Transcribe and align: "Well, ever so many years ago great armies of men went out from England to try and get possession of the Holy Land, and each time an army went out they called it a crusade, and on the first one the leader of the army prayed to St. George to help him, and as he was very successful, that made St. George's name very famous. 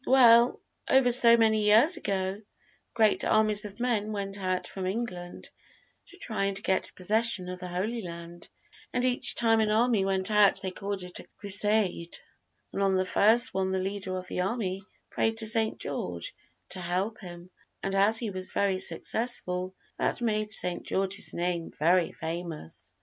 "Well, 0.07 0.59
ever 0.87 1.11
so 1.11 1.37
many 1.37 1.61
years 1.63 1.95
ago 1.95 2.41
great 2.95 3.23
armies 3.23 3.65
of 3.65 3.79
men 3.79 4.11
went 4.11 4.39
out 4.39 4.65
from 4.65 4.87
England 4.87 5.51
to 6.07 6.17
try 6.17 6.45
and 6.45 6.63
get 6.63 6.91
possession 6.95 7.47
of 7.49 7.59
the 7.59 7.67
Holy 7.67 8.01
Land, 8.01 8.49
and 8.91 9.05
each 9.05 9.35
time 9.35 9.59
an 9.59 9.69
army 9.69 10.03
went 10.03 10.31
out 10.31 10.59
they 10.59 10.71
called 10.71 11.03
it 11.03 11.19
a 11.19 11.27
crusade, 11.37 12.17
and 12.73 12.81
on 12.81 12.95
the 12.95 13.05
first 13.05 13.53
one 13.53 13.71
the 13.71 13.77
leader 13.77 14.17
of 14.17 14.27
the 14.27 14.41
army 14.41 14.81
prayed 15.11 15.37
to 15.37 15.45
St. 15.45 15.77
George 15.77 16.33
to 16.69 16.81
help 16.81 17.19
him, 17.19 17.51
and 17.83 17.93
as 17.93 18.17
he 18.17 18.31
was 18.31 18.49
very 18.49 18.79
successful, 18.79 19.75
that 19.97 20.19
made 20.19 20.51
St. 20.51 20.81
George's 20.81 21.31
name 21.31 21.69
very 21.77 22.11
famous. 22.11 22.95